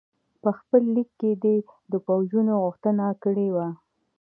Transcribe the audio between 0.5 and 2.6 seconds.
خپل لیک کې دې د پوځونو